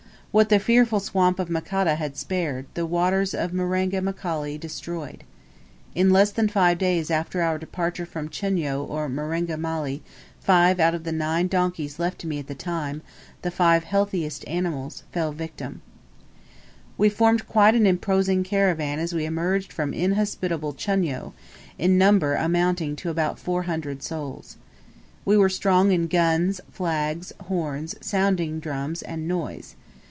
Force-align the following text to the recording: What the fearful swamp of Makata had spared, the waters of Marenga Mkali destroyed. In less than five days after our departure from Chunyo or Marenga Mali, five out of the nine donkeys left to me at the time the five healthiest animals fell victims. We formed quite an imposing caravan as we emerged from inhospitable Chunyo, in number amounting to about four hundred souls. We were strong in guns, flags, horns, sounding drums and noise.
What 0.31 0.47
the 0.47 0.59
fearful 0.59 1.01
swamp 1.01 1.39
of 1.39 1.49
Makata 1.49 1.95
had 1.95 2.15
spared, 2.15 2.65
the 2.73 2.85
waters 2.85 3.33
of 3.33 3.51
Marenga 3.51 3.99
Mkali 4.01 4.57
destroyed. 4.57 5.25
In 5.93 6.09
less 6.09 6.31
than 6.31 6.47
five 6.47 6.77
days 6.77 7.11
after 7.11 7.41
our 7.41 7.57
departure 7.57 8.05
from 8.05 8.29
Chunyo 8.29 8.81
or 8.81 9.09
Marenga 9.09 9.57
Mali, 9.57 10.01
five 10.39 10.79
out 10.79 10.95
of 10.95 11.03
the 11.03 11.11
nine 11.11 11.47
donkeys 11.49 11.99
left 11.99 12.17
to 12.19 12.27
me 12.27 12.39
at 12.39 12.47
the 12.47 12.55
time 12.55 13.01
the 13.41 13.51
five 13.51 13.83
healthiest 13.83 14.47
animals 14.47 15.03
fell 15.11 15.33
victims. 15.33 15.81
We 16.97 17.09
formed 17.09 17.45
quite 17.49 17.75
an 17.75 17.85
imposing 17.85 18.45
caravan 18.45 18.99
as 18.99 19.13
we 19.13 19.25
emerged 19.25 19.73
from 19.73 19.93
inhospitable 19.93 20.75
Chunyo, 20.75 21.33
in 21.77 21.97
number 21.97 22.35
amounting 22.35 22.95
to 22.95 23.09
about 23.09 23.37
four 23.37 23.63
hundred 23.63 24.01
souls. 24.01 24.55
We 25.25 25.35
were 25.35 25.49
strong 25.49 25.91
in 25.91 26.07
guns, 26.07 26.61
flags, 26.71 27.33
horns, 27.47 27.95
sounding 27.99 28.61
drums 28.61 29.01
and 29.01 29.27
noise. 29.27 29.75